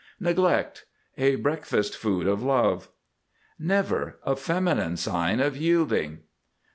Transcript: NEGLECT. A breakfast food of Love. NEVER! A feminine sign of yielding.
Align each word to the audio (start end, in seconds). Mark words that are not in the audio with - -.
NEGLECT. 0.19 0.85
A 1.19 1.35
breakfast 1.35 1.95
food 1.95 2.25
of 2.25 2.41
Love. 2.41 2.89
NEVER! 3.59 4.17
A 4.25 4.35
feminine 4.35 4.97
sign 4.97 5.39
of 5.39 5.55
yielding. 5.55 6.21